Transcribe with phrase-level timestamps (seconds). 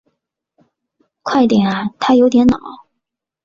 [1.21, 2.57] 快点啊他有点恼